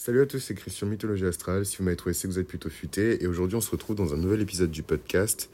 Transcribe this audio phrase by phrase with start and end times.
[0.00, 1.66] Salut à tous, c'est Christian Mythologie Astrale.
[1.66, 3.20] Si vous m'avez trouvé, c'est que vous êtes plutôt futé.
[3.20, 5.50] Et aujourd'hui, on se retrouve dans un nouvel épisode du podcast.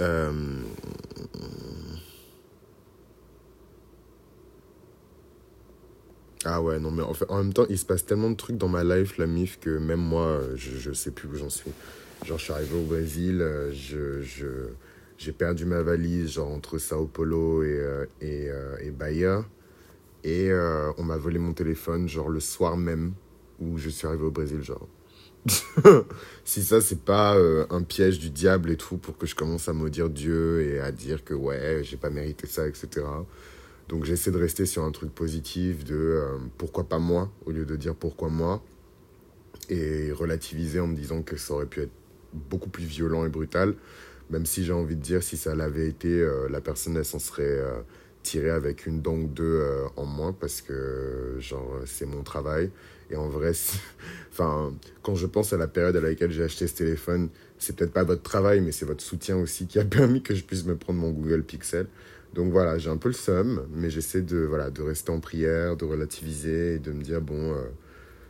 [0.00, 0.32] Euh,
[6.44, 8.58] Ah ouais, non, mais en, fait, en même temps, il se passe tellement de trucs
[8.58, 11.70] dans ma life, la MIF, que même moi, je, je sais plus où j'en suis.
[12.26, 14.70] Genre, je suis arrivé au Brésil, euh, je, je,
[15.18, 18.48] j'ai perdu ma valise, genre entre Sao Paulo et, euh, et,
[18.80, 19.44] et Bahia.
[20.24, 20.50] Et
[20.98, 23.12] on m'a volé mon téléphone, genre le soir même
[23.60, 24.88] où je suis arrivé au Brésil, genre.
[26.44, 27.36] si ça, c'est pas
[27.70, 30.90] un piège du diable et tout pour que je commence à maudire Dieu et à
[30.90, 33.04] dire que ouais, j'ai pas mérité ça, etc.
[33.88, 37.66] Donc j'essaie de rester sur un truc positif de euh, pourquoi pas moi, au lieu
[37.66, 38.62] de dire pourquoi moi,
[39.68, 41.92] et relativiser en me disant que ça aurait pu être
[42.32, 43.74] beaucoup plus violent et brutal,
[44.30, 47.18] même si j'ai envie de dire si ça l'avait été, euh, la personne elle s'en
[47.18, 47.60] serait
[48.24, 49.62] euh, tirée avec une dent ou deux
[49.96, 52.70] en moins parce que genre c'est mon travail.
[53.10, 53.52] Et en vrai,
[54.32, 57.92] enfin, quand je pense à la période à laquelle j'ai acheté ce téléphone, c'est peut-être
[57.92, 60.76] pas votre travail, mais c'est votre soutien aussi qui a permis que je puisse me
[60.76, 61.86] prendre mon Google Pixel.
[62.34, 65.76] Donc voilà, j'ai un peu le seum, mais j'essaie de, voilà, de rester en prière,
[65.76, 67.62] de relativiser et de me dire, bon, euh,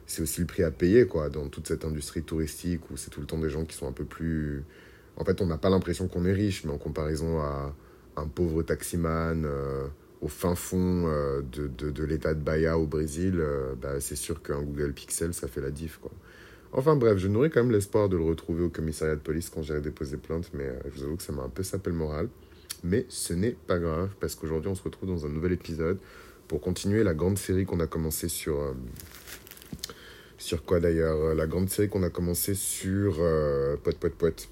[0.06, 3.20] c'est aussi le prix à payer, quoi, dans toute cette industrie touristique où c'est tout
[3.20, 4.62] le temps des gens qui sont un peu plus...
[5.16, 7.74] En fait, on n'a pas l'impression qu'on est riche, mais en comparaison à
[8.16, 9.86] un pauvre taximan euh,
[10.20, 13.42] au fin fond euh, de, de, l'état de Bahia au Brésil,
[13.80, 16.12] bah, c'est sûr qu'un Google Pixel, ça fait la diff, quoi.
[16.76, 19.62] Enfin bref, je nourris quand même l'espoir de le retrouver au commissariat de police quand
[19.62, 22.28] j'irai déposer plainte, mais je vous avoue que ça m'a un peu sapé le moral.
[22.82, 25.98] Mais ce n'est pas grave parce qu'aujourd'hui on se retrouve dans un nouvel épisode
[26.48, 28.60] pour continuer la grande série qu'on a commencé sur...
[28.60, 28.72] Euh,
[30.36, 31.34] sur quoi d'ailleurs?
[31.34, 34.48] La grande série qu'on a commencé sur euh, Poète, Poète, Poète.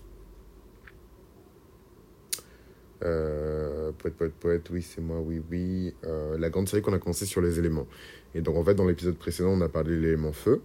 [2.37, 5.95] Euh, poète, poète, poète, oui, c'est moi, oui, oui.
[6.05, 7.87] Euh, la grande série qu'on a commencé sur les éléments.
[8.35, 10.61] Et donc, en fait, dans l'épisode précédent, on a parlé de l'élément feu.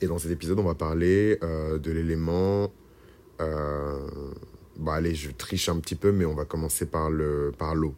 [0.00, 2.72] Et dans cet épisode, on va parler de l'élément
[4.76, 7.94] Bon, allez, je triche un petit peu, mais on va commencer par le par l'eau.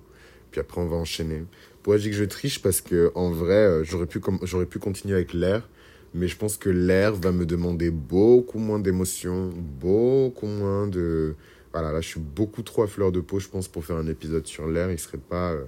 [0.51, 1.45] Puis après, on va enchaîner.
[1.83, 2.61] Pourquoi je dis que je triche?
[2.61, 5.69] Parce que en vrai, euh, j'aurais pu, j'aurais pu continuer avec l'air,
[6.15, 11.35] mais je pense que l'air va me demander beaucoup moins d'émotions, beaucoup moins de...
[11.77, 14.07] Voilà, là, je suis beaucoup trop à fleur de peau, je pense, pour faire un
[14.07, 14.91] épisode sur l'air.
[14.91, 15.67] Il serait pas euh,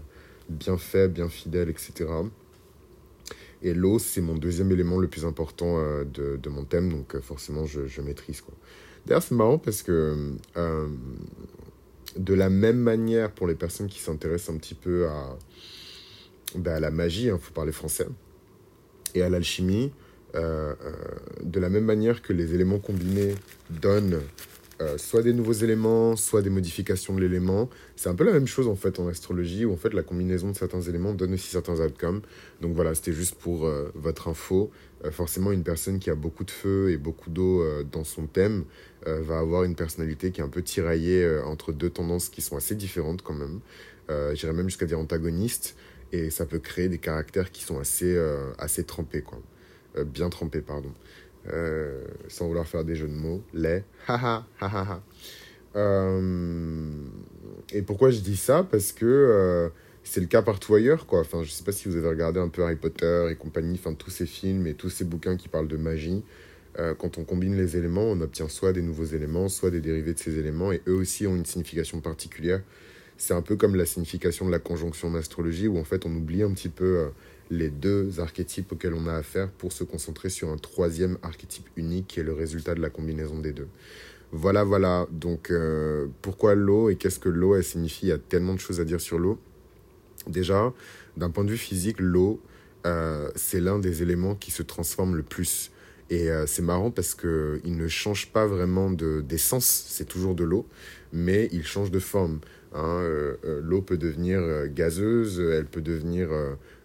[0.48, 2.06] bien fait, bien fidèle, etc.
[3.60, 7.66] Et l'eau, c'est mon deuxième élément le plus important euh, de, mon thème, donc forcément,
[7.66, 8.42] je, je maîtrise.
[9.04, 10.88] D'ailleurs, c'est marrant parce que euh,
[12.16, 15.36] de la même manière, pour les personnes qui s'intéressent un petit peu à,
[16.70, 18.08] à la magie, il hein, faut parler français,
[19.14, 19.92] et à l'alchimie,
[20.34, 20.92] euh, euh,
[21.42, 23.34] de la même manière que les éléments combinés
[23.70, 24.20] donnent
[24.80, 27.68] euh, soit des nouveaux éléments, soit des modifications de l'élément.
[27.96, 30.50] C'est un peu la même chose en fait en astrologie où en fait la combinaison
[30.52, 32.22] de certains éléments donne aussi certains outcomes.
[32.60, 34.70] Donc voilà, c'était juste pour euh, votre info.
[35.04, 38.64] Euh, forcément, une personne qui a beaucoup de feu et beaucoup d'eau dans son thème
[39.06, 42.74] va avoir une personnalité qui est un peu tiraillée entre deux tendances qui sont assez
[42.74, 43.60] différentes quand même.
[44.34, 45.76] J'irais même jusqu'à dire antagonistes
[46.12, 48.18] et ça peut créer des caractères qui sont assez,
[48.58, 49.38] assez trempés, quoi.
[50.04, 50.92] bien trempés, pardon.
[51.52, 55.02] Euh, sans vouloir faire des jeux de mots, les haha haha.
[55.76, 56.90] Euh,
[57.72, 58.66] et pourquoi je dis ça?
[58.70, 59.68] Parce que euh,
[60.02, 61.20] c'est le cas partout ailleurs, quoi.
[61.20, 63.94] Enfin, je sais pas si vous avez regardé un peu Harry Potter et compagnie, enfin
[63.94, 66.22] tous ces films et tous ces bouquins qui parlent de magie.
[66.98, 70.18] quand on combine les éléments, on obtient soit des nouveaux éléments, soit des dérivés de
[70.18, 72.60] ces éléments, et eux aussi ont une signification particulière.
[73.16, 76.14] C'est un peu comme la signification de la conjonction en astrologie, où en fait on
[76.14, 77.08] oublie un petit peu
[77.50, 82.08] les deux archétypes auxquels on a affaire pour se concentrer sur un troisième archétype unique
[82.08, 83.68] qui est le résultat de la combinaison des deux.
[84.32, 85.06] Voilà, voilà.
[85.10, 88.06] Donc, euh, pourquoi l'eau et qu'est-ce que l'eau, elle signifie?
[88.06, 89.38] Il y a tellement de choses à dire sur l'eau.
[90.26, 90.72] Déjà,
[91.16, 92.40] d'un point de vue physique, l'eau,
[92.86, 95.70] euh, c'est l'un des éléments qui se transforme le plus.
[96.10, 100.66] Et euh, c'est marrant parce qu'il ne change pas vraiment d'essence, c'est toujours de l'eau,
[101.12, 102.40] mais il change de forme.
[102.74, 103.02] Hein.
[103.62, 106.28] l'eau peut devenir gazeuse, elle peut devenir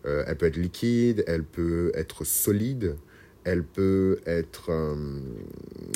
[0.06, 2.96] euh, elle peut être liquide, elle peut être solide,
[3.44, 4.70] elle peut être...
[4.70, 5.20] Euh,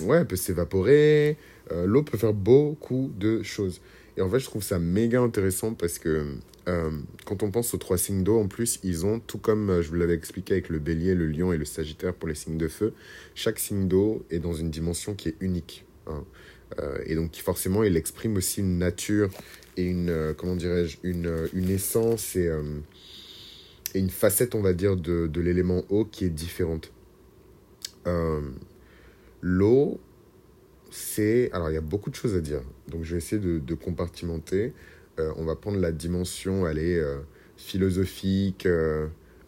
[0.03, 1.37] ouais, elle peut s'évaporer.
[1.71, 3.81] Euh, l'eau peut faire beaucoup de choses.
[4.15, 6.25] Et en fait, je trouve ça méga intéressant parce que
[7.23, 9.95] quand on pense aux trois signes d'eau, en plus, ils ont, tout comme je vous
[9.95, 12.93] l'avais expliqué avec le bélier, le lion et le sagittaire pour les signes de feu,
[13.35, 15.85] chaque signe d'eau est dans une dimension qui est unique.
[16.07, 16.25] Hein.
[17.05, 19.29] et donc, forcément, il exprime aussi une nature
[19.77, 22.51] et une, comment dirais-je, une, une essence et
[23.93, 26.91] et une facette, on va dire, de, de l'élément eau qui est différente.
[28.05, 28.41] Euh,
[29.41, 29.99] l'eau,
[30.91, 31.51] c'est...
[31.51, 32.61] Alors, il y a beaucoup de choses à dire.
[32.87, 34.73] Donc, je vais essayer de, de compartimenter.
[35.19, 37.19] Euh, on va prendre la dimension, elle est euh,
[37.55, 38.67] philosophique,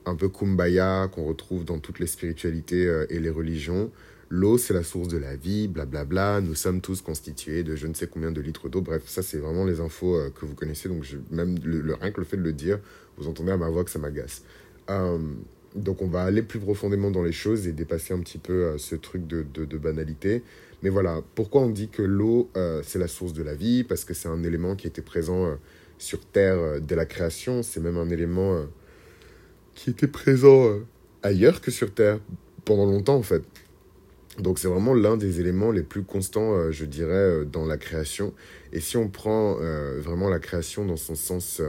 [0.05, 3.91] un peu kumbaya qu'on retrouve dans toutes les spiritualités et les religions.
[4.29, 6.41] L'eau, c'est la source de la vie, blablabla.
[6.41, 8.81] Nous sommes tous constitués de je ne sais combien de litres d'eau.
[8.81, 10.89] Bref, ça, c'est vraiment les infos que vous connaissez.
[10.89, 12.79] Donc, même le, rien que le fait de le dire,
[13.19, 14.43] vous entendez à ma voix que ça m'agace.
[14.89, 15.19] Euh,
[15.75, 18.95] donc, on va aller plus profondément dans les choses et dépasser un petit peu ce
[18.95, 20.41] truc de, banalité.
[20.81, 22.49] Mais voilà, pourquoi on dit que l'eau,
[22.81, 23.83] c'est la source de la vie?
[23.83, 25.55] Parce que c'est un élément qui était présent
[25.99, 27.61] sur Terre dès la création.
[27.61, 28.65] C'est même un élément
[29.79, 30.85] qui était présent euh,
[31.23, 32.19] ailleurs que sur Terre
[32.65, 33.43] pendant longtemps en fait.
[34.37, 37.77] Donc c'est vraiment l'un des éléments les plus constants, euh, je dirais, euh, dans la
[37.77, 38.33] création.
[38.73, 39.55] Et si on prend
[39.99, 41.61] vraiment la création dans son sens,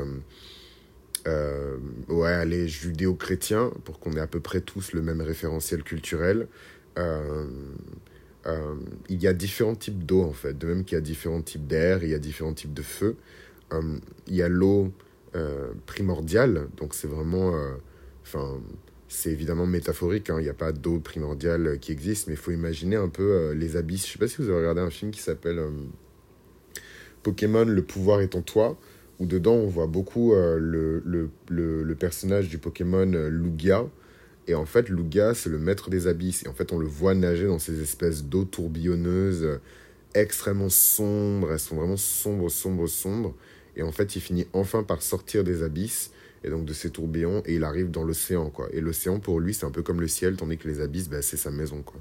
[1.27, 6.49] ouais, allez, judéo-chrétien, pour qu'on ait à peu près tous le même référentiel culturel,
[6.97, 10.59] il y a différents types d'eau en fait.
[10.59, 13.17] De même qu'il y a différents types d'air, il y a différents types de feu.
[13.73, 14.93] il y a l'eau
[15.87, 17.55] primordiale, donc c'est vraiment
[18.33, 18.61] Enfin,
[19.09, 20.37] c'est évidemment métaphorique, hein.
[20.39, 23.55] il n'y a pas d'eau primordiale qui existe, mais il faut imaginer un peu euh,
[23.55, 24.05] les abysses.
[24.05, 25.71] Je ne sais pas si vous avez regardé un film qui s'appelle euh,
[27.25, 28.79] Pokémon, le pouvoir est en toi,
[29.21, 31.31] où dedans on voit beaucoup euh, le, le,
[31.85, 33.87] le, personnage du Pokémon Lugia.
[34.49, 36.43] Et en fait, Lugia, c'est le maître des abysses.
[36.45, 39.61] Et en fait, on le voit nager dans ces espèces d'eau tourbillonneuses
[40.15, 41.53] extrêmement sombres.
[41.53, 43.35] Elles sont vraiment sombres, sombres, sombres.
[43.77, 46.11] Et en fait, il finit enfin par sortir des abysses
[46.43, 48.69] et donc de ces tourbillons, et il arrive dans l'océan, quoi.
[48.73, 51.21] Et l'océan, pour lui, c'est un peu comme le ciel, tandis que les abysses, bah,
[51.21, 52.01] c'est sa maison, quoi.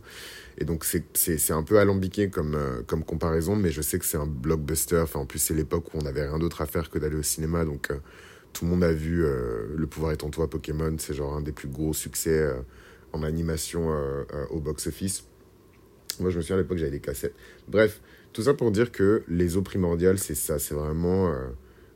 [0.58, 4.18] Et donc c'est un peu alambiqué comme, euh, comme comparaison, mais je sais que c'est
[4.18, 7.00] un blockbuster, enfin en plus c'est l'époque où on n'avait rien d'autre à faire que
[7.00, 7.96] d'aller au cinéma, donc euh,
[8.52, 11.42] tout le monde a vu euh, Le pouvoir est en toi, Pokémon, c'est genre un
[11.42, 12.52] des plus gros succès
[13.14, 13.90] en animation
[14.50, 15.24] au box-office.
[16.20, 17.36] Moi je me souviens à l'époque j'avais des cassettes.
[17.68, 18.02] Bref,
[18.34, 21.32] tout ça pour dire que les eaux primordiales, c'est ça, c'est vraiment...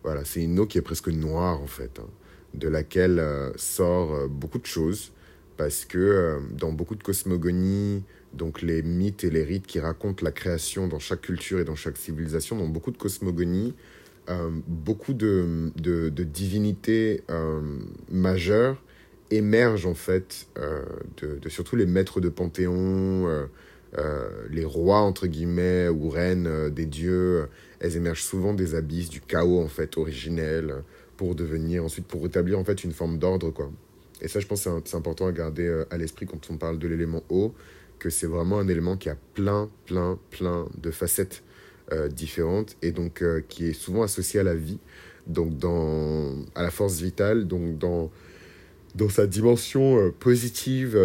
[0.03, 1.99] voilà, c'est une eau qui est presque noire en fait.
[1.99, 2.07] Hein
[2.53, 5.11] de laquelle euh, sort euh, beaucoup de choses,
[5.57, 8.03] parce que euh, dans beaucoup de cosmogonies,
[8.33, 11.75] donc les mythes et les rites qui racontent la création dans chaque culture et dans
[11.75, 13.75] chaque civilisation, dans beaucoup de cosmogonies,
[14.67, 17.21] beaucoup de, de, divinités
[18.09, 18.81] majeures
[19.29, 20.47] émergent en fait,
[21.21, 23.47] de, de, surtout les maîtres de panthéon,
[24.49, 27.47] les rois entre guillemets ou reines des dieux,
[27.79, 30.83] elles émergent souvent des abysses du chaos en fait originel
[31.17, 33.71] pour devenir ensuite, pour rétablir en fait une forme d'ordre, quoi.
[34.21, 36.87] Et ça, je pense c'est important à garder euh, à l'esprit quand on parle de
[36.87, 37.53] l'élément eau,
[37.99, 41.43] que c'est vraiment un élément qui a plein, plein, plein de facettes
[41.91, 44.79] euh, différentes et donc euh, qui est souvent associé à la vie,
[45.27, 48.11] donc dans, à la force vitale, donc dans,
[48.95, 50.97] dans sa dimension positive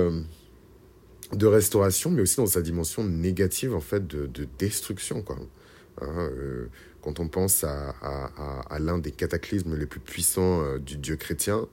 [1.32, 5.38] de restauration, mais aussi dans sa dimension négative en fait de, de destruction, quoi.
[6.00, 6.30] Hein,
[7.02, 11.66] quand on pense à, l'un des cataclysmes les plus puissants euh, du Dieu chrétien,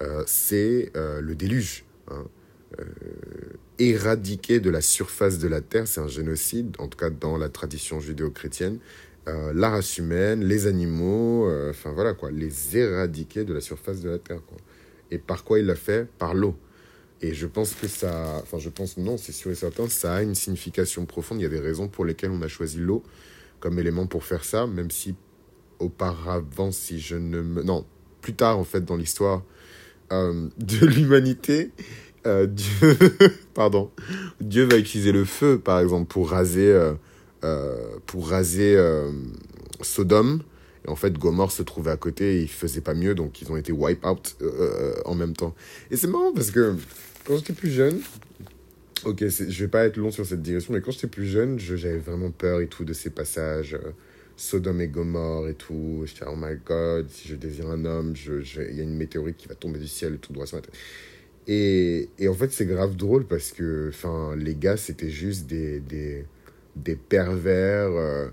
[0.00, 1.84] euh, c'est euh, le déluge.
[2.08, 2.24] Hein.
[3.78, 7.48] éradiquer de la surface de la terre, c'est un génocide, en tout cas dans la
[7.48, 8.78] tradition judéo-chrétienne.
[9.26, 14.18] la race humaine, les animaux, enfin voilà quoi, les éradiquer de la surface de la
[14.18, 14.40] terre.
[15.10, 16.08] Et par quoi il l'a fait?
[16.18, 16.56] Par l'eau.
[17.20, 20.22] Et je pense que ça, enfin je pense non, c'est sûr et certain, ça a
[20.22, 21.38] une signification profonde.
[21.38, 23.04] Il y a des raisons pour lesquelles on a choisi l'eau
[23.62, 25.14] comme élément pour faire ça, même si
[25.78, 27.62] auparavant, si je ne me...
[27.62, 27.86] Non,
[28.20, 29.42] plus tard en fait dans l'histoire
[30.12, 31.70] euh, de l'humanité,
[32.26, 32.96] euh, Dieu...
[33.54, 33.90] Pardon.
[34.40, 36.76] Dieu va utiliser le feu, par exemple, pour raser,
[37.44, 38.76] euh, pour raser
[39.80, 40.42] Sodome.
[40.84, 43.52] Et en fait, Gomorre se trouvait à côté et il faisait pas mieux, donc ils
[43.52, 44.36] ont été wipe out
[45.04, 45.54] en même temps.
[45.92, 46.74] Et c'est marrant parce que
[47.24, 48.00] quand j'étais plus jeune,
[49.04, 51.98] Ok, je vais pas être long sur cette direction, mais quand j'étais plus jeune, j'avais
[51.98, 53.74] vraiment peur et tout de ces passages.
[53.74, 53.90] Euh,
[54.36, 56.04] Sodome et Gomorre et tout.
[56.06, 59.48] J'étais, oh my god, si je désire un homme, il y a une météorite qui
[59.48, 60.74] va tomber du ciel tout droit sur ma tête.
[61.48, 63.90] Et, et en fait, c'est grave drôle parce que
[64.36, 66.24] les gars, c'était juste des, des,
[66.76, 68.28] des pervers, euh,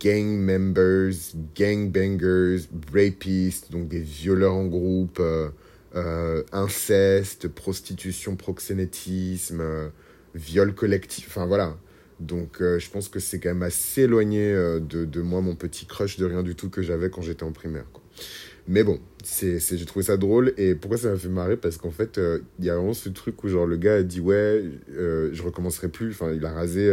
[0.00, 1.12] gang members,
[1.56, 9.90] gang bangers, rapistes, donc des violeurs en groupe, euh, inceste, prostitution, proxénétisme
[10.34, 11.26] viol collectif.
[11.28, 11.76] Enfin voilà.
[12.20, 15.54] Donc euh, je pense que c'est quand même assez éloigné euh, de, de, moi, mon
[15.54, 17.86] petit crush de rien du tout que j'avais quand j'étais en primaire.
[18.66, 20.54] Mais bon, c'est, j'ai trouvé ça drôle.
[20.56, 21.56] Et pourquoi ça m'a fait marrer?
[21.56, 24.02] Parce qu'en fait, euh, il y a vraiment ce truc où genre le gars a
[24.02, 26.10] dit ouais, je recommencerai plus.
[26.10, 26.90] Enfin, il a rasé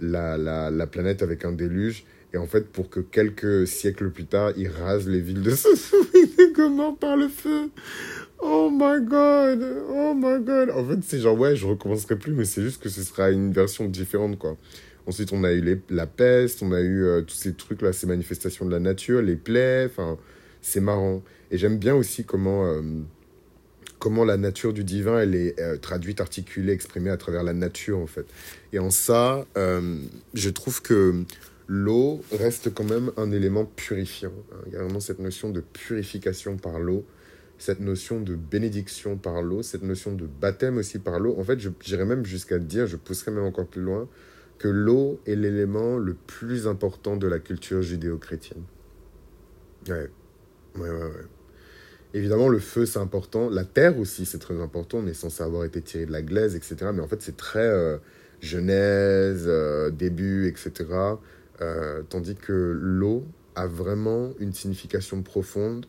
[0.00, 2.04] la, la, la, planète avec un déluge.
[2.34, 5.50] Et en fait, pour que quelques siècles plus tard, il rase les villes de
[6.40, 7.68] et comment par le feu?
[8.44, 10.70] Oh my god, oh my god.
[10.70, 13.52] En fait, c'est genre, ouais, je recommencerai plus, mais c'est juste que ce sera une
[13.52, 14.56] version différente, quoi.
[15.06, 18.08] Ensuite, on a eu les, la peste, on a eu euh, tous ces trucs-là, ces
[18.08, 20.18] manifestations de la nature, les plaies, enfin,
[20.60, 21.22] c'est marrant.
[21.52, 22.82] Et j'aime bien aussi comment, euh,
[24.00, 27.98] comment la nature du divin, elle est euh, traduite, articulée, exprimée à travers la nature,
[27.98, 28.26] en fait.
[28.72, 29.46] Et en ça,
[30.34, 31.24] je trouve que
[31.68, 34.32] l'eau reste quand même un élément purifiant.
[34.66, 37.04] Il y a vraiment cette notion de purification par l'eau,
[37.62, 41.36] cette notion de bénédiction par l'eau, cette notion de baptême aussi par l'eau.
[41.38, 44.08] En fait, j'irais même jusqu'à dire, je pousserais même encore plus loin,
[44.58, 48.64] que l'eau est l'élément le plus important de la culture judéo-chrétienne.
[49.88, 50.10] Ouais,
[50.76, 51.10] ouais, ouais.
[52.14, 53.48] Évidemment, le feu, c'est important.
[53.48, 54.98] La terre aussi, c'est très important.
[54.98, 56.90] On est censé avoir été tiré de la glaise, etc.
[56.92, 57.96] Mais en fait, c'est très euh,
[58.40, 60.72] genèse, euh, début, etc.
[61.60, 65.86] Euh, tandis que l'eau a vraiment une signification profonde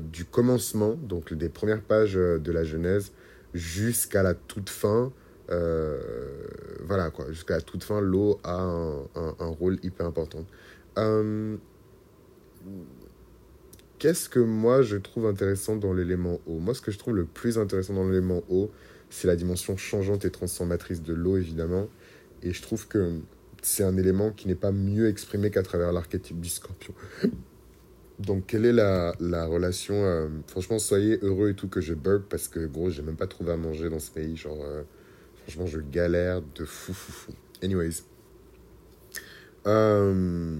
[0.00, 3.12] du commencement, donc des premières pages de la Genèse,
[3.54, 5.12] jusqu'à la toute fin.
[5.48, 7.26] voilà, quoi.
[7.30, 10.44] Jusqu'à la toute fin, l'eau a un, un, rôle hyper important.
[14.02, 16.58] Qu'est-ce que moi je trouve intéressant dans l'élément eau?
[16.58, 18.68] Moi, ce que je trouve le plus intéressant dans l'élément eau,
[19.10, 21.86] c'est la dimension changeante et transformatrice de l'eau, évidemment.
[22.42, 23.20] Et je trouve que
[23.62, 26.94] c'est un élément qui n'est pas mieux exprimé qu'à travers l'archétype du scorpion.
[28.18, 32.24] Donc, quelle est la, la relation euh, Franchement, soyez heureux et tout que je burp
[32.28, 34.36] parce que, gros, j'ai même pas trouvé à manger dans ce pays.
[34.36, 34.82] Genre, euh,
[35.42, 37.32] franchement, je galère de fou, fou, fou.
[37.62, 38.02] Anyways.
[39.66, 40.56] Euh,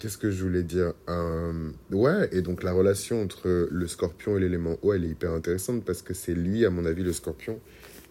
[0.00, 0.92] Qu'est-ce que je voulais dire?
[1.90, 5.84] Ouais, et donc la relation entre le scorpion et l'élément eau, elle est hyper intéressante
[5.84, 7.58] parce que c'est lui, à mon avis, le scorpion,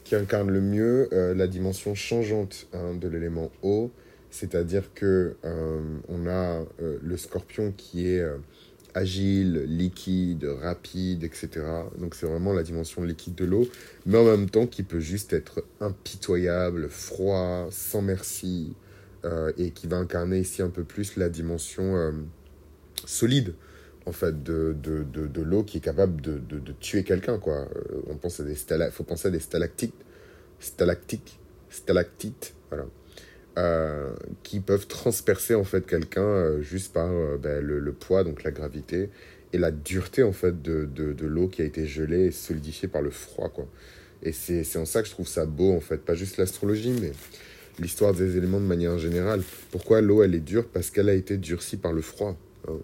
[0.04, 3.92] qui incarne le mieux la dimension changeante hein, de l'élément eau.
[4.34, 8.26] C'est-à-dire que euh, on a le scorpion qui est
[8.96, 11.50] agile, liquide, rapide, etc.
[12.00, 13.68] Donc c'est vraiment la dimension liquide de l'eau,
[14.06, 18.74] mais en même temps qui peut juste être impitoyable, froid, sans merci,
[19.26, 22.12] euh, et qui va incarner ici un peu plus la dimension euh,
[23.06, 23.56] solide
[24.06, 27.70] en fait de, de, de, de l'eau qui est capable de, de tuer quelqu'un quoi
[27.74, 28.56] euh, on pense à des
[28.92, 29.96] faut penser à des stalactites
[30.60, 32.86] stalactiques stalactites voilà
[34.42, 39.10] qui peuvent transpercer en fait quelqu'un juste par ben, le, poids donc la gravité
[39.54, 42.88] et la dureté en fait de, de, de l'eau qui a été gelée et solidifiée
[42.88, 43.68] par le froid quoi
[44.24, 47.12] et c'est en ça que je trouve ça beau en fait pas juste l'astrologie mais
[47.80, 49.42] l'histoire des éléments de manière générale.
[49.72, 50.68] Pourquoi l'eau, elle est dure?
[50.68, 52.38] Parce qu'elle a été durcie par le froid.
[52.68, 52.78] Hein.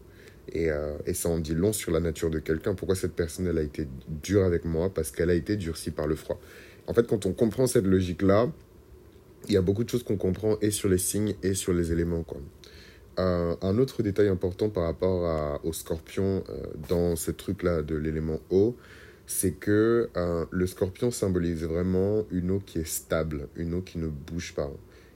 [0.52, 2.74] Et, euh, et, ça en dit long sur la nature de quelqu'un.
[2.74, 4.92] Pourquoi cette personne, elle a été dure avec moi?
[4.92, 6.40] Parce qu'elle a été durcie par le froid.
[6.88, 8.52] En fait, quand on comprend cette logique-là,
[9.48, 11.92] il y a beaucoup de choses qu'on comprend et sur les signes et sur les
[11.92, 12.24] éléments.
[12.24, 12.40] Quoi.
[13.20, 18.40] Euh, un autre détail important par rapport au scorpion euh, dans ce truc-là de l'élément
[18.50, 18.78] eau,
[19.28, 23.98] c'est que euh, le scorpion symbolise vraiment une eau qui est stable, une eau qui
[23.98, 24.72] ne bouge pas.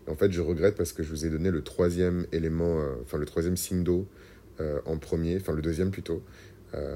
[0.09, 3.25] En fait, je regrette parce que je vous ai donné le troisième élément, enfin le
[3.25, 4.05] troisième signe d'eau
[4.85, 6.21] en premier, enfin le deuxième plutôt,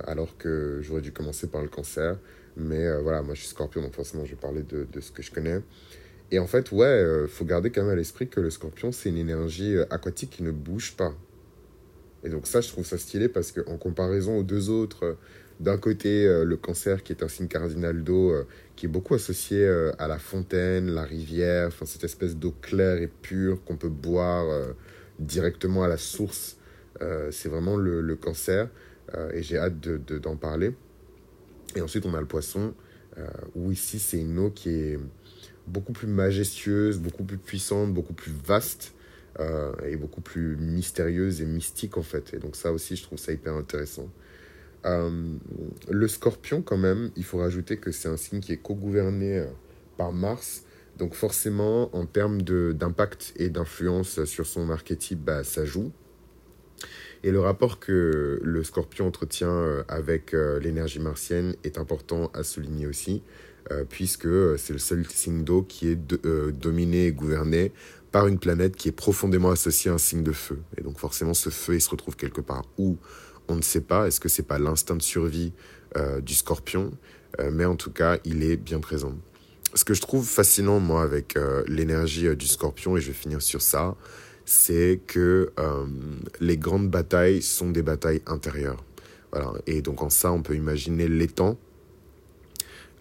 [0.06, 2.20] alors que j'aurais dû commencer par le cancer.
[2.58, 5.32] Mais voilà, moi je suis scorpion, donc forcément je vais parler de ce que je
[5.32, 5.62] connais.
[6.32, 9.10] Et en fait, ouais, il faut garder quand même à l'esprit que le scorpion, c'est
[9.10, 11.14] une énergie aquatique qui ne bouge pas.
[12.24, 15.18] Et donc ça, je trouve ça stylé parce qu'en comparaison aux deux autres,
[15.60, 18.44] d'un côté, euh, le cancer qui est un signe cardinal d'eau, euh,
[18.76, 23.08] qui est beaucoup associé euh, à la fontaine, la rivière, cette espèce d'eau claire et
[23.08, 24.46] pure qu'on peut boire
[25.20, 26.58] directement à la source.
[27.32, 28.70] c'est vraiment le, cancer
[29.34, 30.74] et j'ai hâte d'en de, d'en parler.
[31.76, 32.74] Et ensuite, on a le poisson,
[33.56, 35.00] où ici, c'est une eau qui est
[35.68, 38.94] beaucoup plus majestueuse, beaucoup plus puissante, beaucoup plus vaste.
[39.86, 42.34] et beaucoup plus mystérieuse et mystique en fait.
[42.34, 44.10] Et donc ça aussi, je trouve ça hyper intéressant.
[44.86, 45.38] Euh,
[45.90, 49.46] le scorpion, quand même, il faut rajouter que c'est un signe qui est co-gouverné euh,
[49.98, 50.64] par Mars.
[50.98, 55.92] Donc forcément, en termes d'impact et d'influence sur son archétype, bah, ça joue.
[57.24, 62.88] Et le rapport que le scorpion entretient euh, avec l'énergie martienne est important à souligner
[62.88, 63.24] aussi,
[63.90, 65.96] puisque c'est le seul signe d'eau qui est
[66.54, 67.72] dominé et gouverné
[68.12, 70.60] par une planète qui est profondément associée à un signe de feu.
[70.78, 72.98] Et donc forcément, ce feu, il se retrouve quelque part où
[73.48, 74.08] on ne sait pas.
[74.08, 75.54] Est-ce que c'est pas l'instinct de survie
[75.96, 76.92] euh, du scorpion?
[77.40, 79.14] Euh, Mais en tout cas, il est bien présent.
[79.74, 83.42] Ce que je trouve fascinant, moi, avec euh, l'énergie du scorpion, et je vais finir
[83.42, 83.96] sur ça,
[84.46, 85.52] c'est que
[86.40, 88.82] les grandes batailles sont des batailles intérieures.
[89.34, 89.52] Voilà.
[89.68, 91.60] Et donc en ça, on peut imaginer l'étang,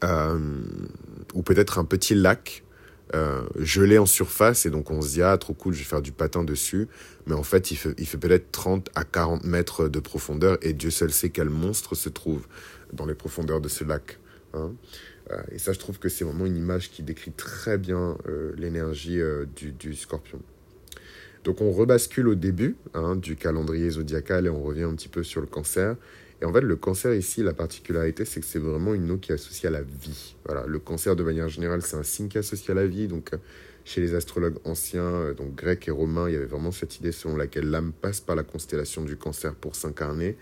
[0.03, 2.65] ou peut-être un petit lac
[3.15, 6.03] euh, gelé en surface et donc on se dit ah trop cool je vais faire
[6.03, 6.89] du patin dessus.
[7.27, 11.13] Mais en fait il fait, peut-être 30 à 40 mètres de profondeur et Dieu seul
[11.13, 12.47] sait quel monstre se trouve
[12.93, 14.19] dans les profondeurs de ce lac
[14.55, 14.73] hein.
[15.31, 18.53] euh, et ça je trouve que c'est vraiment une image qui décrit très bien euh,
[18.57, 19.21] l'énergie
[19.55, 20.41] du, du, scorpion.
[21.45, 25.23] Donc on rebascule au début hein, du calendrier zodiacal et on revient un petit peu
[25.23, 25.95] sur le cancer
[26.43, 29.33] Et en fait, le cancer ici, la particularité, c'est que c'est vraiment une eau qui
[29.33, 30.37] est associée à la vie.
[30.45, 33.09] Voilà, le cancer, de manière générale, c'est un signe qui est associé à la vie.
[33.09, 33.39] Donc, euh,
[33.85, 37.13] chez les astrologues anciens, euh, donc grecs et romains, il y avait vraiment cette idée
[37.13, 40.37] selon laquelle l'âme passe par la constellation du cancer pour s'incarner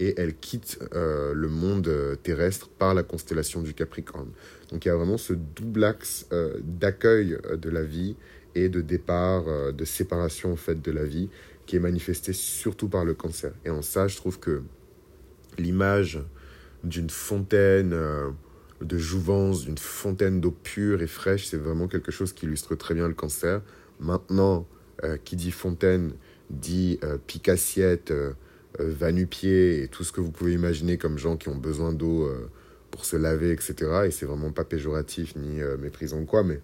[0.00, 1.90] et elle quitte euh, le monde
[2.22, 4.30] terrestre par la constellation du Capricorne.
[4.70, 6.28] Donc il y a vraiment ce double axe
[6.62, 8.14] d'accueil de la vie
[8.54, 11.30] et de départ, de séparation en fait de la vie
[11.66, 13.52] qui est manifesté surtout par le cancer.
[13.64, 14.62] Et en ça, je trouve que
[15.58, 16.20] l'image
[16.84, 18.30] d'une fontaine euh,
[18.80, 22.94] de jouvence, d'une fontaine d'eau pure et fraîche, c'est vraiment quelque chose qui illustre très
[22.94, 23.60] bien le cancer.
[24.00, 24.66] Maintenant,
[25.04, 26.12] euh, qui dit fontaine
[26.50, 28.12] dit euh, pique-assiette,
[28.78, 32.30] va-nu-pied et tout ce que vous pouvez imaginer comme gens qui ont besoin d'eau
[32.92, 33.74] pour se laver, etc.
[34.06, 36.60] Et c'est vraiment pas péjoratif ni méprisant quoi, mais,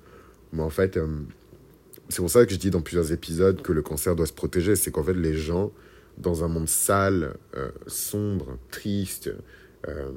[0.52, 0.98] mais en fait,
[2.08, 4.76] c'est pour ça que je dis dans plusieurs épisodes que le cancer doit se protéger.
[4.76, 5.72] C'est qu'en fait, les gens
[6.18, 9.30] dans un monde sale, euh, sombre, triste,
[9.88, 10.10] euh,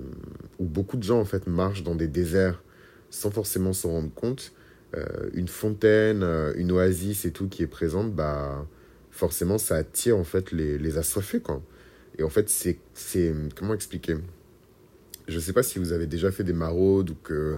[0.59, 2.63] où beaucoup de gens en fait marchent dans des déserts
[3.09, 4.53] sans forcément s'en rendre compte,
[4.95, 6.23] euh, une fontaine,
[6.55, 8.65] une oasis et tout qui est présente, bah
[9.11, 11.61] forcément ça attire en fait les, les assoiffés quoi.
[12.17, 12.79] Et en fait c'est
[13.55, 14.17] comment expliquer?
[15.27, 17.57] Je sais pas si vous avez déjà fait des maraudes ou que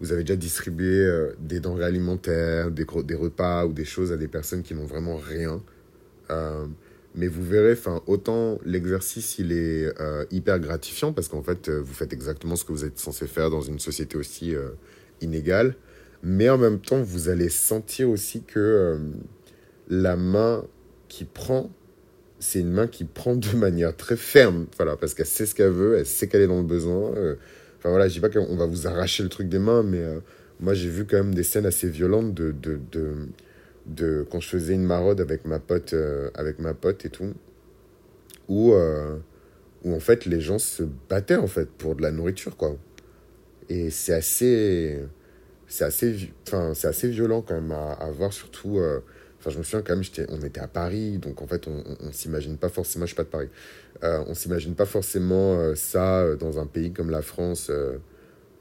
[0.00, 1.08] vous avez déjà distribué
[1.40, 5.16] des denrées alimentaires, des, des repas ou des choses à des personnes qui n'ont vraiment
[5.16, 5.60] rien.
[7.18, 11.80] Mais vous verrez, enfin, autant l'exercice, il est euh, hyper gratifiant parce qu'en fait, euh,
[11.80, 14.68] vous faites exactement ce que vous êtes censé faire dans une société aussi euh,
[15.20, 15.74] inégale.
[16.22, 19.00] Mais en même temps, vous allez sentir aussi que
[19.88, 20.64] la main
[21.08, 21.72] qui prend,
[22.38, 24.66] c'est une main qui prend de manière très ferme.
[24.76, 27.10] Voilà, parce qu'elle sait ce qu'elle veut, elle sait qu'elle est dans le besoin.
[27.78, 30.04] Enfin voilà, je dis pas qu'on va vous arracher le truc des mains, mais
[30.60, 33.14] moi j'ai vu quand même des scènes assez violentes de, de, de
[33.88, 37.32] de quand je faisais une maraude avec ma pote euh, avec ma pote et tout
[38.48, 39.16] où euh,
[39.86, 42.76] en fait les gens se battaient en fait pour de la nourriture quoi.
[43.68, 44.98] Et c'est assez
[45.66, 49.00] c'est assez enfin c'est assez violent quand même à, voir surtout euh,
[49.38, 52.12] enfin je me souviens quand même on était à Paris donc en fait on, on,
[52.12, 53.48] s'imagine pas forcément je suis pas de Paris
[54.02, 57.70] on s'imagine pas forcément ça dans un pays comme la France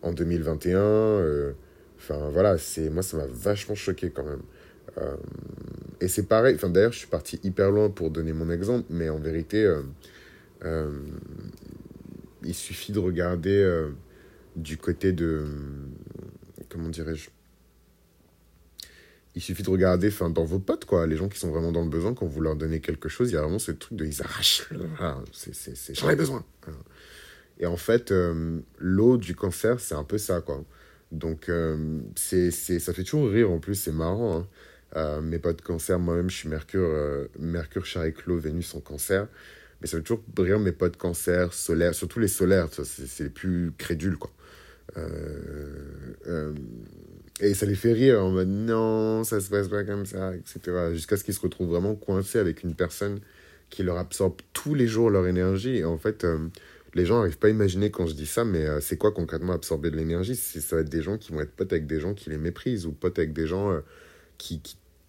[0.01, 1.53] en 2021
[1.97, 4.41] enfin voilà c'est moi ça m'a vachement choqué quand même.
[4.41, 4.56] euh,
[5.99, 9.09] et c'est pareil, enfin, d'ailleurs, je suis parti hyper loin pour donner mon exemple, mais
[9.09, 9.81] en vérité, euh,
[10.63, 10.91] euh,
[12.43, 13.87] il suffit de regarder
[14.55, 15.45] du côté de.
[16.69, 17.29] Comment dirais-je
[19.35, 21.83] il suffit de regarder enfin, dans vos potes, quoi, les gens qui sont vraiment dans
[21.83, 24.03] le besoin, quand vous leur donnez quelque chose, il y a vraiment ce truc de
[24.03, 24.67] ils arrachent.
[25.93, 26.43] j'en ai besoin.
[27.59, 28.11] Et en fait,
[28.79, 30.65] l'eau du cancer, c'est un peu ça, quoi.
[31.11, 31.51] Donc,
[32.15, 34.39] c'est, ça fait toujours rire en plus, c'est marrant.
[34.39, 34.47] Hein.
[34.95, 39.27] Euh, mes potes cancer, moi-même, je suis Mercure, euh, Mercure, Chariclo, Vénus en cancer.
[39.81, 43.71] Mais ça veut toujours briller mes potes cancer, solaire, surtout les solaires, c'est les plus
[43.77, 44.31] crédules, quoi.
[44.95, 46.53] Euh,
[47.41, 50.93] et ça les fait rire en mode non, ça se passe pas comme ça, etc.
[50.93, 53.19] Jusqu'à ce qu'ils se retrouvent vraiment coincés avec une personne
[53.69, 55.77] qui leur absorbe tous les jours leur énergie.
[55.77, 56.25] Et en fait,
[56.95, 59.91] les gens n'arrivent pas à imaginer quand je dis ça, mais c'est quoi concrètement absorber
[59.91, 60.35] de l'énergie?
[60.35, 62.87] Ça va être des gens qui vont être potes avec des gens qui les méprisent
[62.87, 63.79] ou potes avec des gens
[64.37, 64.61] qui,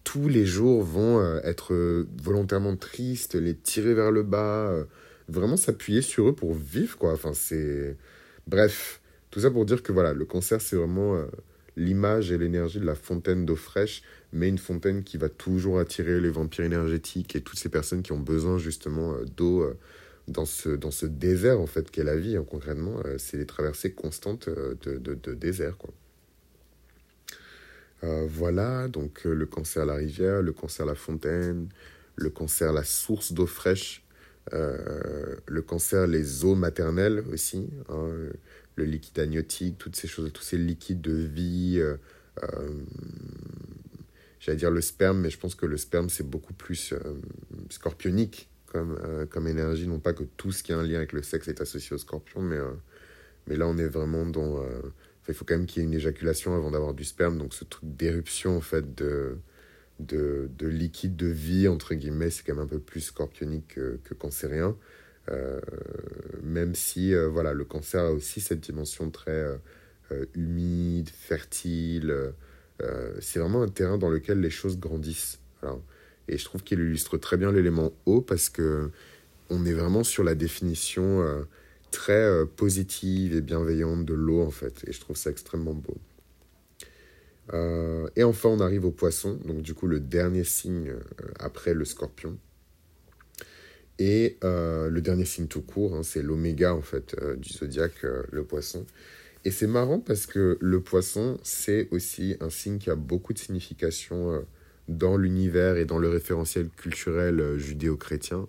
[0.03, 4.85] tous les jours vont euh, être euh, volontairement tristes, les tirer vers le bas, euh,
[5.27, 7.13] vraiment s'appuyer sur eux pour vivre, quoi.
[7.13, 7.95] Enfin, c'est...
[8.47, 11.23] Bref, tout ça pour dire que voilà, le cancer, c'est vraiment
[11.77, 14.01] l'image et l'énergie de la fontaine d'eau fraîche,
[14.33, 18.11] mais une fontaine qui va toujours attirer les vampires énergétiques et toutes ces personnes qui
[18.11, 19.71] ont besoin justement d'eau
[20.27, 23.03] dans ce, dans ce désert, en fait, qu'est la vie, hein, concrètement.
[23.19, 25.93] c'est les traversées constantes de, de, de désert, quoi.
[28.03, 31.67] Euh, voilà, donc euh, le cancer à la rivière, le cancer à la fontaine,
[32.15, 34.03] le cancer à la source d'eau fraîche,
[34.53, 38.09] euh, le cancer les eaux maternelles aussi, hein,
[38.75, 41.81] le liquide amniotique, toutes ces choses, tous ces liquides de vie.
[44.39, 46.93] J'allais dire le sperme, mais je pense que le sperme c'est beaucoup plus
[47.69, 48.97] scorpionique comme,
[49.29, 51.59] comme énergie, non pas que tout ce qui a un lien avec le sexe est
[51.59, 52.59] associé au scorpion, mais,
[53.47, 54.63] mais là on est vraiment dans
[55.29, 57.37] il faut quand même qu'il y ait une éjaculation avant d'avoir du sperme.
[57.37, 59.37] Donc ce truc d'éruption en fait de,
[59.99, 63.99] de, de, liquide de vie, entre guillemets, c'est quand même un peu plus scorpionique que,
[64.03, 64.75] que cancérien.
[65.29, 65.59] Euh,
[66.41, 69.31] même si euh, voilà, le cancer a aussi cette dimension très
[70.11, 72.33] euh, humide, fertile.
[73.19, 75.39] c'est vraiment un terrain dans lequel les choses grandissent.
[76.27, 78.91] Et je trouve qu'il illustre très bien l'élément eau parce que
[79.49, 81.45] on est vraiment sur la définition
[81.91, 84.83] très euh, positive et bienveillante de l'eau, en fait.
[84.87, 85.97] Et je trouve ça extrêmement beau.
[87.53, 90.99] Euh, et enfin, on arrive au poisson, donc du coup, le dernier signe euh,
[91.39, 92.37] après le scorpion.
[94.01, 98.85] Et le dernier signe tout court, hein, c'est l'oméga en fait du zodiaque, le poisson.
[99.43, 103.39] Et c'est marrant parce que le poisson, c'est aussi un signe qui a beaucoup de
[103.39, 104.41] signification
[104.87, 108.47] dans l'univers et dans le référentiel culturel judéo-chrétien.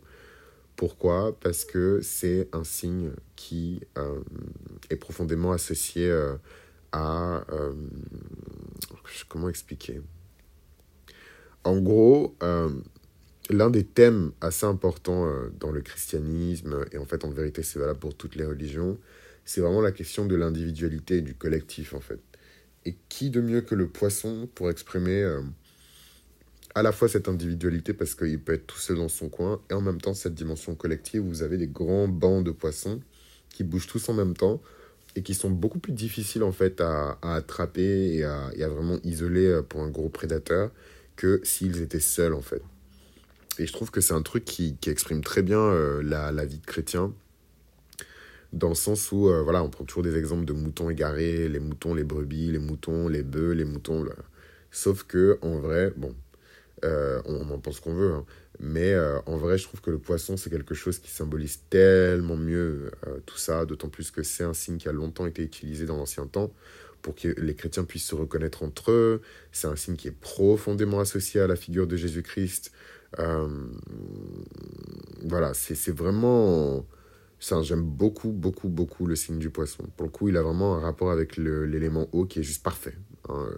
[0.76, 1.38] Pourquoi?
[1.40, 3.80] Parce que c'est un signe qui
[4.88, 6.11] est profondément associé
[6.92, 7.44] à...
[9.28, 10.00] comment expliquer?
[11.64, 12.35] En gros,
[13.50, 17.78] l'un des thèmes assez importants euh, dans le christianisme, et en fait en vérité c'est
[17.78, 18.98] valable pour toutes les religions,
[19.44, 22.20] c'est vraiment la question de l'individualité et du collectif en fait.
[22.87, 25.42] Et qui de mieux que le poisson pour exprimer euh,
[26.74, 29.74] à la fois cette individualité parce qu'il peut être tout seul dans son coin, et
[29.74, 33.00] en même temps cette dimension collective où vous avez des grands bancs de poissons
[33.48, 34.61] qui bougent tous en même temps
[35.16, 39.62] et qui sont beaucoup plus difficiles en fait à, attraper et à, vraiment isoler euh,
[39.62, 40.70] pour un gros prédateur
[41.16, 42.62] que s'ils étaient seuls en fait.
[43.59, 46.59] Et je trouve que c'est un truc qui, exprime très bien euh, la, la, vie
[46.59, 47.12] de chrétien,
[48.52, 51.61] dans le sens où, euh, voilà, on prend toujours des exemples de moutons égarés, les
[51.61, 54.04] moutons, les brebis, les moutons, les bœufs, les moutons.
[54.70, 56.14] Sauf que, en vrai, bon,
[56.84, 58.24] euh, on, en pense qu'on veut, hein,
[58.58, 58.94] mais
[59.26, 62.90] en vrai, je trouve que le poisson, c'est quelque chose qui symbolise tellement mieux
[63.24, 66.26] tout ça, d'autant plus que c'est un signe qui a longtemps été utilisé dans l'ancien
[66.26, 66.52] temps
[67.02, 69.22] pour que les chrétiens puissent se reconnaître entre eux.
[69.52, 72.72] C'est un signe qui est profondément associé à la figure de Jésus-Christ.
[73.18, 73.48] Euh,
[75.24, 76.86] voilà, c'est vraiment...
[77.62, 79.84] J'aime beaucoup, beaucoup, beaucoup le signe du poisson.
[79.96, 82.96] Pour le coup, il a vraiment un rapport avec l'élément eau qui est juste parfait.
[83.28, 83.48] Hein.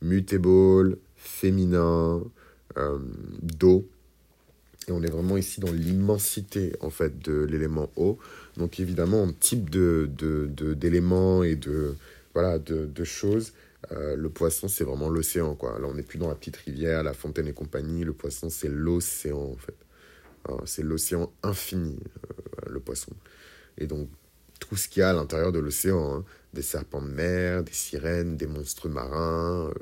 [0.00, 2.22] Mutable, féminin,
[2.76, 2.98] euh,
[3.42, 3.88] d'eau.
[4.88, 8.18] Et on est vraiment ici dans l'immensité, en fait, de l'élément eau.
[8.56, 11.94] Donc, évidemment, en type d'éléments de, de, et de,
[12.34, 13.52] voilà, de, choses,
[13.90, 15.78] euh, le poisson, c'est vraiment l'océan, quoi.
[15.80, 18.04] Là, on n'est plus dans la petite rivière, la fontaine et compagnie.
[18.04, 19.74] Le poisson, c'est l'océan, en fait.
[20.48, 23.12] Hein, c'est l'océan infini, euh, le poisson.
[23.78, 24.08] Et donc,
[24.60, 27.72] tout ce qu'il y a à l'intérieur de l'océan, hein, des serpents de mer, des
[27.72, 29.72] sirènes, des monstres marins,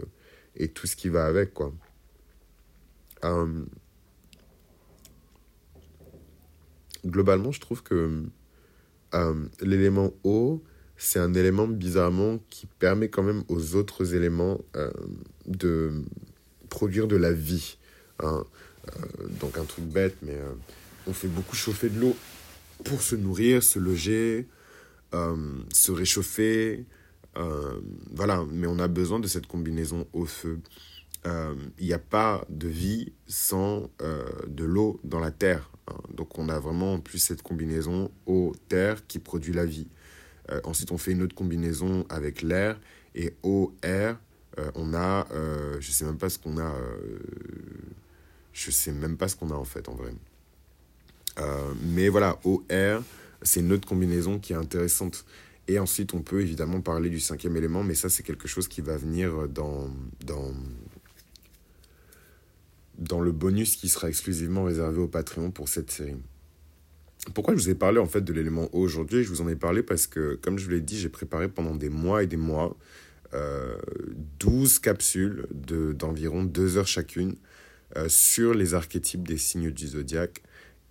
[0.56, 1.72] et tout ce qui va avec, quoi.
[7.06, 8.24] Globalement, je trouve que
[9.60, 10.62] l'élément eau,
[10.96, 14.90] c'est un élément bizarrement qui permet quand même aux autres éléments euh,
[15.46, 15.92] de
[16.68, 17.78] produire de la vie.
[18.20, 18.44] Hein.
[18.88, 20.52] Euh, donc un truc bête, mais euh,
[21.06, 22.16] on fait beaucoup chauffer de l'eau
[22.84, 24.48] pour se nourrir, se loger,
[25.72, 26.84] se réchauffer.
[28.12, 30.26] voilà, mais on a besoin de cette combinaison au
[31.24, 31.56] feu.
[31.78, 33.90] Il n'y a pas de vie sans
[34.46, 35.70] de l'eau dans la terre.
[35.88, 35.96] Hein.
[36.14, 39.88] Donc on a vraiment en plus cette combinaison eau-terre qui produit la vie.
[40.50, 42.78] Euh, ensuite, on fait une autre combinaison avec l'air.
[43.14, 44.18] Et eau, air,
[44.58, 46.74] euh, on a, euh, je sais même pas ce qu'on a,
[48.52, 50.12] je sais même pas ce qu'on a en fait, en vrai.
[51.82, 53.02] mais voilà, eau, air,
[53.42, 55.24] c'est une autre combinaison qui est intéressante.
[55.66, 58.82] Et ensuite, on peut évidemment parler du cinquième élément, mais ça, c'est quelque chose qui
[58.82, 59.88] va venir dans,
[60.26, 60.52] dans,
[62.98, 66.16] dans le bonus qui sera exclusivement réservé au Patreon pour cette série.
[67.32, 69.24] Pourquoi je vous ai parlé en fait de l'élément eau aujourd'hui?
[69.24, 71.74] Je vous en ai parlé parce que, comme je vous l'ai dit, j'ai préparé pendant
[71.74, 72.76] des mois et des mois
[73.32, 73.76] euh,
[74.40, 77.36] 12 capsules d'environ 2 heures chacune
[77.96, 80.42] euh, sur les archétypes des signes du zodiaque.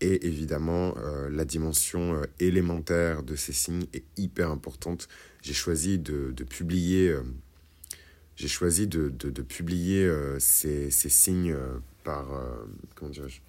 [0.02, 5.08] Et évidemment, euh, la dimension euh, élémentaire de ces signes est hyper importante.
[5.42, 7.14] J'ai choisi de, de publier,
[8.36, 11.56] j'ai choisi de, de, de publier ces, ces, signes
[12.04, 12.28] par,
[12.96, 13.42] comment dirais-je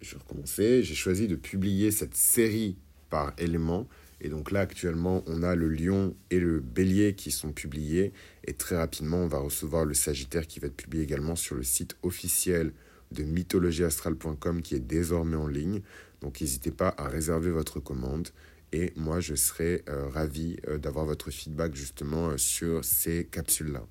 [0.00, 0.82] je vais recommencer.
[0.82, 2.76] J'ai choisi de publier cette série
[3.10, 3.86] par élément.
[4.20, 8.12] Et donc là, actuellement, on a le lion et le bélier qui sont publiés.
[8.46, 11.62] Et très rapidement, on va recevoir le sagittaire qui va être publié également sur le
[11.62, 12.72] site officiel
[13.12, 15.82] de mythologieastrale.com qui est désormais en ligne.
[16.22, 18.28] Donc n'hésitez pas à réserver votre commande.
[18.74, 23.86] Et moi, je serai euh, ravi euh, d'avoir votre feedback justement euh, sur ces capsules-là.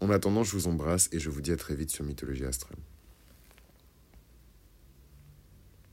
[0.00, 2.78] En attendant, je vous embrasse et je vous dis à très vite sur Mythologie Astrale.